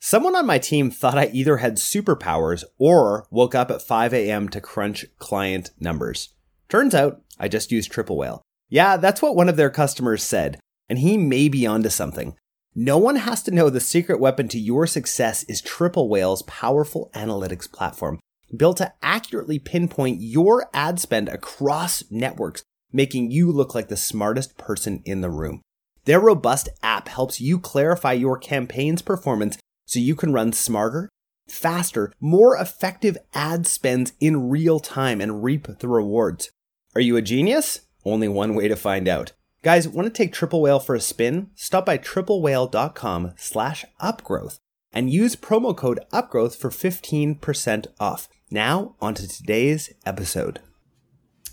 [0.00, 4.50] Someone on my team thought I either had superpowers or woke up at 5 a.m.
[4.50, 6.34] to crunch client numbers.
[6.68, 8.42] Turns out I just used Triple Whale.
[8.68, 12.36] Yeah, that's what one of their customers said, and he may be onto something.
[12.74, 17.10] No one has to know the secret weapon to your success is Triple Whale's powerful
[17.14, 18.18] analytics platform,
[18.56, 24.56] built to accurately pinpoint your ad spend across networks, making you look like the smartest
[24.58, 25.62] person in the room.
[26.04, 31.08] Their robust app helps you clarify your campaign's performance so you can run smarter,
[31.48, 36.50] faster, more effective ad spends in real time and reap the rewards.
[36.96, 37.80] Are you a genius?
[38.04, 39.32] Only one way to find out.
[39.62, 41.50] Guys, want to take Triple Whale for a spin?
[41.56, 44.60] Stop by triplewhale.com slash upgrowth
[44.92, 48.28] and use promo code upgrowth for 15% off.
[48.48, 50.60] Now, on to today's episode.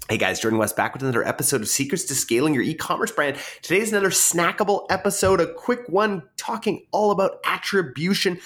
[0.10, 3.38] Hey guys, Jordan West back with another episode of Secrets to Scaling Your E-commerce Brand.
[3.64, 8.40] Today's another snackable episode, a quick one talking all about attribution.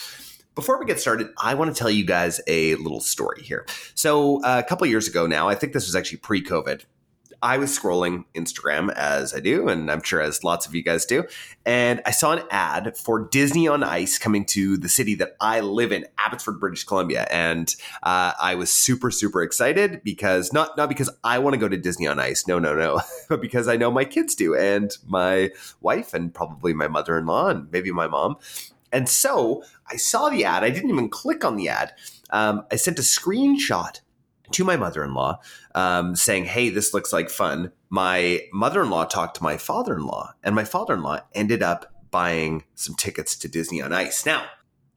[0.55, 3.65] Before we get started, I want to tell you guys a little story here.
[3.93, 6.85] So, uh, a couple years ago now, I think this was actually pre COVID.
[7.41, 11.05] I was scrolling Instagram as I do, and I'm sure as lots of you guys
[11.05, 11.25] do.
[11.65, 15.59] And I saw an ad for Disney on Ice coming to the city that I
[15.59, 17.27] live in, Abbotsford, British Columbia.
[17.29, 21.67] And uh, I was super, super excited because not not because I want to go
[21.67, 24.97] to Disney on Ice, no, no, no, but because I know my kids do, and
[25.05, 25.51] my
[25.81, 28.37] wife, and probably my mother in law, and maybe my mom.
[28.95, 29.61] And so
[29.91, 30.63] I saw the ad.
[30.63, 31.91] I didn't even click on the ad.
[32.29, 33.99] Um, I sent a screenshot
[34.51, 35.39] to my mother in law
[35.75, 37.73] um, saying, Hey, this looks like fun.
[37.89, 41.19] My mother in law talked to my father in law, and my father in law
[41.33, 44.25] ended up buying some tickets to Disney on Ice.
[44.25, 44.45] Now,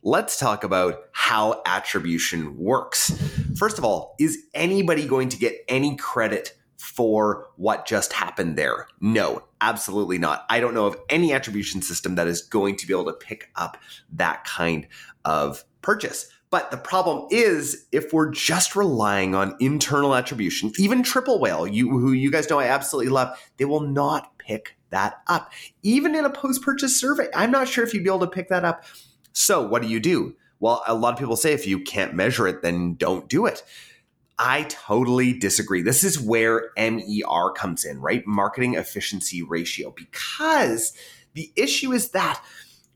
[0.04, 3.10] let's talk about how attribution works.
[3.56, 8.86] First of all, is anybody going to get any credit for what just happened there?
[9.00, 10.46] No, absolutely not.
[10.48, 13.50] I don't know of any attribution system that is going to be able to pick
[13.56, 13.76] up
[14.12, 14.86] that kind
[15.24, 16.30] of purchase.
[16.50, 21.90] But the problem is if we're just relying on internal attribution, even Triple Whale, you,
[21.90, 25.52] who you guys know I absolutely love, they will not pick that up.
[25.82, 28.48] Even in a post purchase survey, I'm not sure if you'd be able to pick
[28.48, 28.84] that up.
[29.34, 30.36] So, what do you do?
[30.60, 33.62] Well, a lot of people say if you can't measure it, then don't do it.
[34.38, 35.82] I totally disagree.
[35.82, 38.26] This is where MER comes in, right?
[38.26, 40.92] Marketing efficiency ratio, because
[41.34, 42.42] the issue is that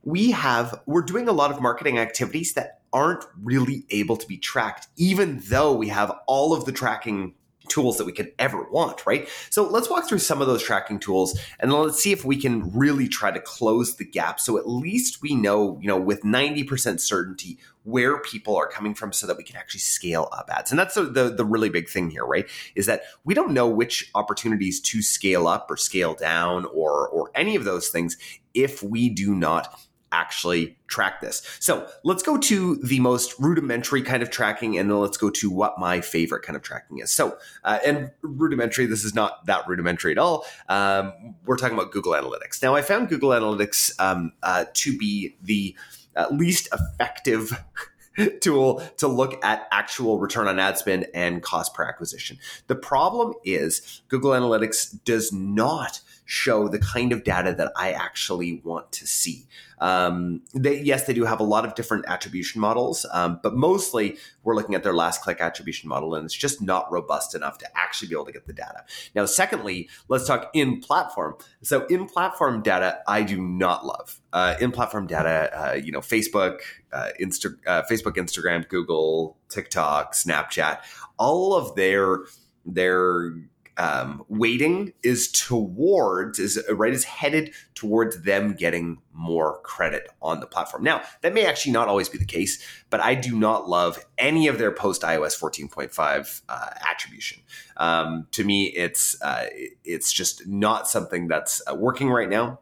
[0.05, 4.37] we have, we're doing a lot of marketing activities that aren't really able to be
[4.37, 7.35] tracked, even though we have all of the tracking
[7.73, 9.29] tools that we could ever want, right?
[9.51, 12.71] So let's walk through some of those tracking tools and let's see if we can
[12.73, 14.41] really try to close the gap.
[14.41, 19.13] So at least we know, you know, with 90% certainty where people are coming from
[19.13, 20.71] so that we can actually scale up ads.
[20.71, 22.49] And that's the, the, the really big thing here, right?
[22.77, 27.31] Is that we don't know which opportunities to scale up or scale down or or
[27.35, 28.17] any of those things
[28.55, 29.81] if we do not
[30.13, 31.43] actually track this.
[31.59, 35.51] So let's go to the most rudimentary kind of tracking, and then let's go to
[35.51, 37.11] what my favorite kind of tracking is.
[37.11, 40.45] So, uh, and rudimentary, this is not that rudimentary at all.
[40.69, 42.63] Um, we're talking about Google Analytics.
[42.63, 45.75] Now, I found Google Analytics um, uh, to be the
[46.15, 47.53] uh, least effective.
[48.41, 52.39] tool to look at actual return on ad spend and cost per acquisition.
[52.67, 58.61] The problem is Google Analytics does not show the kind of data that I actually
[58.65, 59.47] want to see.
[59.81, 64.17] Um, they, yes, they do have a lot of different attribution models, um, but mostly
[64.45, 67.79] we're looking at their last click attribution model, and it's just not robust enough to
[67.79, 68.85] actually be able to get the data.
[69.15, 71.37] Now, secondly, let's talk in platform.
[71.63, 74.21] So, in platform data, I do not love.
[74.33, 76.61] Uh, in platform data, uh, you know, Facebook,
[76.93, 80.79] uh, Insta- uh, Facebook, Instagram, Google, TikTok, Snapchat,
[81.19, 82.21] all of their
[82.65, 83.35] their
[83.77, 90.47] um, weighting is towards is right is headed towards them getting more credit on the
[90.47, 90.83] platform.
[90.83, 94.49] Now that may actually not always be the case, but I do not love any
[94.49, 97.43] of their post iOS 14.5 uh, attribution.
[97.77, 99.47] Um, to me, it's uh,
[99.85, 102.61] it's just not something that's uh, working right now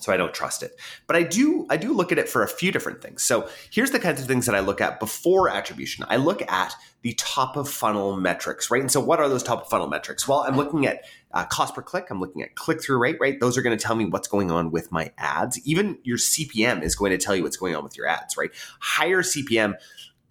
[0.00, 0.72] so I don't trust it.
[1.06, 3.22] But I do I do look at it for a few different things.
[3.22, 6.04] So here's the kinds of things that I look at before attribution.
[6.08, 8.80] I look at the top of funnel metrics, right?
[8.80, 10.26] And so what are those top of funnel metrics?
[10.26, 12.08] Well, I'm looking at uh, cost per click.
[12.10, 13.38] I'm looking at click through rate, right?
[13.38, 15.64] Those are going to tell me what's going on with my ads.
[15.66, 18.50] Even your CPM is going to tell you what's going on with your ads, right?
[18.80, 19.74] Higher CPM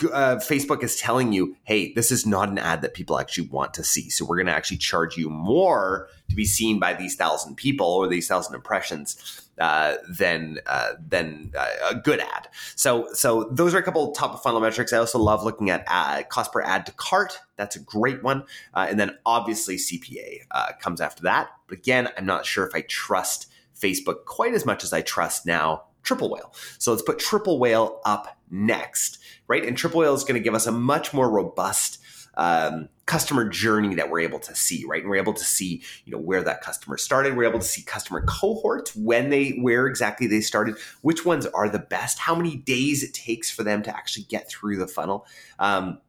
[0.06, 3.74] uh, Facebook is telling you, hey, this is not an ad that people actually want
[3.76, 4.10] to see.
[4.10, 7.88] So we're going to actually charge you more to be seen by these thousand people
[7.88, 12.48] or these thousand impressions uh, than uh, than uh, a good ad.
[12.76, 14.94] So so those are a couple top of funnel metrics.
[14.94, 17.40] I also love looking at ad, cost per ad to cart.
[17.58, 18.44] That's a great one.
[18.74, 21.50] Uh, and then obviously CPA uh, comes after that.
[21.68, 25.46] But again, I'm not sure if I trust Facebook quite as much as I trust
[25.46, 26.54] now Triple Whale.
[26.78, 29.64] So let's put Triple Whale up next, right?
[29.66, 32.00] And Triple Whale is going to give us a much more robust
[32.36, 35.02] um, customer journey that we're able to see, right?
[35.02, 37.36] And we're able to see, you know, where that customer started.
[37.36, 41.68] We're able to see customer cohorts, when they, where exactly they started, which ones are
[41.68, 45.26] the best, how many days it takes for them to actually get through the funnel.
[45.58, 46.00] Um,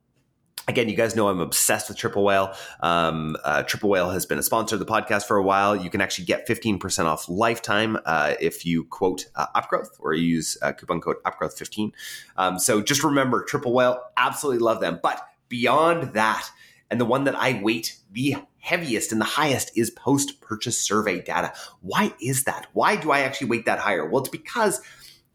[0.69, 2.55] Again, you guys know I'm obsessed with Triple Whale.
[2.81, 5.75] Um, uh, Triple Whale has been a sponsor of the podcast for a while.
[5.75, 10.23] You can actually get 15% off lifetime uh, if you quote uh, Upgrowth or you
[10.23, 11.93] use uh, coupon code Upgrowth15.
[12.37, 15.01] Um, so just remember, Triple Whale, absolutely love them.
[15.03, 16.49] But beyond that,
[16.91, 21.21] and the one that I weight the heaviest and the highest is post purchase survey
[21.21, 21.53] data.
[21.81, 22.67] Why is that?
[22.73, 24.06] Why do I actually weight that higher?
[24.09, 24.81] Well, it's because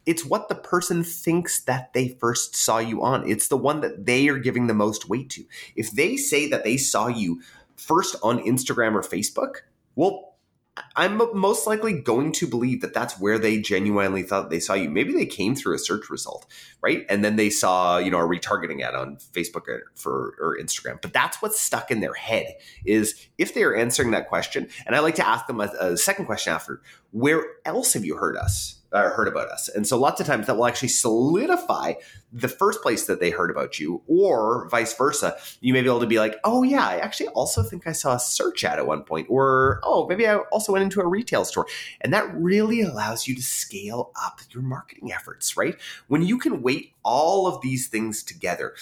[0.06, 3.28] it's what the person thinks that they first saw you on.
[3.28, 5.46] It's the one that they are giving the most weight to.
[5.76, 7.42] If they say that they saw you
[7.76, 9.58] first on Instagram or Facebook,
[9.96, 10.36] well,
[10.98, 14.90] I'm most likely going to believe that that's where they genuinely thought they saw you.
[14.90, 16.46] Maybe they came through a search result,
[16.82, 17.06] right?
[17.08, 21.02] And then they saw, you know, a retargeting ad on Facebook or, for or Instagram.
[21.02, 22.56] But that's what's stuck in their head
[22.86, 24.68] is if they are answering that question.
[24.86, 26.82] And I like to ask them a, a second question after,
[27.12, 28.82] where else have you heard us?
[28.96, 29.68] uh, heard about us.
[29.68, 31.96] And so lots of times that will actually solidify
[32.32, 35.36] the first place that they heard about you, or vice versa.
[35.60, 38.16] You may be able to be like, oh, yeah, I actually also think I saw
[38.16, 41.44] a search ad at one point, or oh, maybe I also went into a retail
[41.44, 41.68] store.
[42.02, 45.76] And that really allows you to scale up your marketing efforts, right?
[46.08, 48.76] When you can weight all of these things together,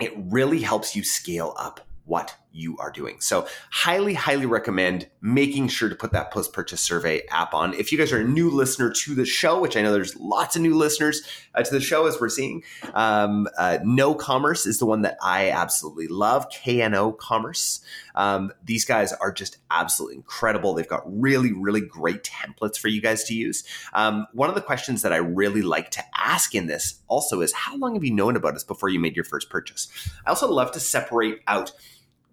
[0.00, 3.20] it really helps you scale up what you are doing.
[3.20, 7.74] So, highly, highly recommend making sure to put that post purchase survey app on.
[7.74, 10.56] If you guys are a new listener to the show, which I know there's lots
[10.56, 11.22] of new listeners
[11.54, 12.62] uh, to the show as we're seeing,
[12.94, 16.46] um, uh, KnoCommerce is the one that I absolutely love.
[16.64, 17.80] KNO Commerce.
[18.14, 20.74] Um, these guys are just absolutely incredible.
[20.74, 23.64] They've got really, really great templates for you guys to use.
[23.92, 27.52] Um, one of the questions that I really like to ask in this also is
[27.52, 29.88] how long have you known about us before you made your first purchase?
[30.24, 31.72] I also love to separate out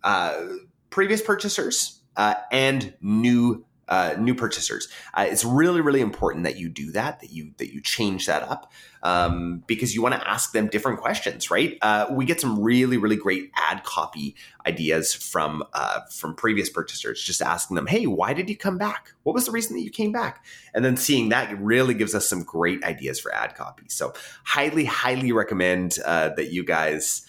[0.03, 0.45] uh,
[0.89, 4.87] previous purchasers uh, and new uh, new purchasers.
[5.13, 8.41] Uh, it's really, really important that you do that, that you that you change that
[8.43, 8.71] up,
[9.03, 11.77] um, because you want to ask them different questions, right?
[11.81, 14.33] Uh, we get some really, really great ad copy
[14.65, 17.21] ideas from uh, from previous purchasers.
[17.21, 19.11] Just asking them, "Hey, why did you come back?
[19.23, 22.29] What was the reason that you came back?" And then seeing that really gives us
[22.29, 23.83] some great ideas for ad copy.
[23.89, 24.13] So,
[24.45, 27.25] highly, highly recommend that you guys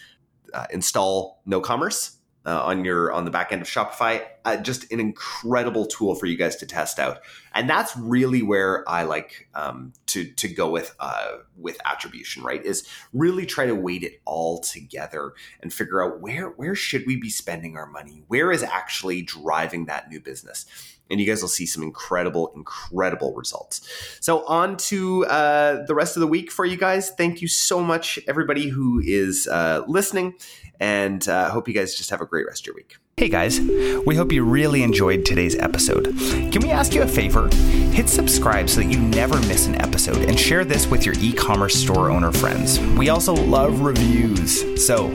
[0.70, 4.24] install KnoCommerce uh, on your on the back end of Shopify.
[4.44, 7.20] Uh, just an incredible tool for you guys to test out,
[7.54, 12.42] and that's really where I like um, to to go with uh, with attribution.
[12.42, 17.06] Right, is really try to weight it all together and figure out where where should
[17.06, 20.66] we be spending our money, where is actually driving that new business.
[21.12, 23.86] And you guys will see some incredible, incredible results.
[24.20, 27.10] So, on to uh, the rest of the week for you guys.
[27.10, 30.34] Thank you so much, everybody who is uh, listening
[30.82, 32.96] and uh, hope you guys just have a great rest of your week.
[33.16, 36.06] Hey guys, we hope you really enjoyed today's episode.
[36.50, 37.48] Can we ask you a favor?
[37.92, 41.32] Hit subscribe so that you never miss an episode and share this with your e
[41.32, 42.80] commerce store owner friends.
[42.80, 44.84] We also love reviews.
[44.84, 45.14] So,